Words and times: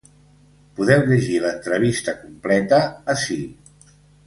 Podeu 0.79 1.03
llegir 1.09 1.35
l’entrevista 1.43 2.17
completa 2.23 2.83
ací. 3.17 3.39